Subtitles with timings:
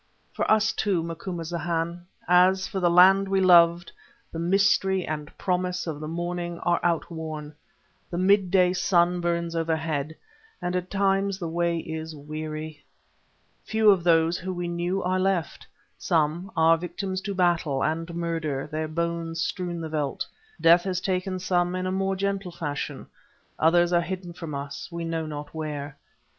[0.33, 3.91] For us too, Macumazahn, as for the land we loved,
[4.31, 7.53] the mystery and promise of the morning are outworn;
[8.09, 10.15] the mid day sun burns overhead,
[10.59, 12.83] and at times the way is weary.
[13.63, 15.67] Few of those we knew are left.
[15.99, 20.25] Some are victims to battle and murder, their bones strew the veldt;
[20.59, 23.05] death has taken some in a more gentle fashion;
[23.59, 25.95] others are hidden from us, we know not where.